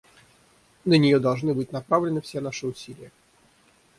На 0.83 0.97
нее 0.97 1.19
должны 1.19 1.53
быть 1.53 1.71
направлены 1.71 2.21
все 2.21 2.41
наши 2.41 2.65
усилия. 2.65 3.11